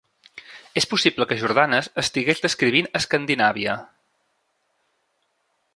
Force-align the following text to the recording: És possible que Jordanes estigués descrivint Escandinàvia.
És 0.81 0.87
possible 0.93 1.27
que 1.31 1.37
Jordanes 1.41 1.89
estigués 2.03 2.41
descrivint 2.47 2.89
Escandinàvia. 3.01 3.79